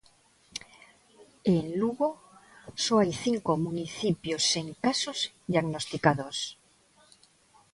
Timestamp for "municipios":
3.67-4.41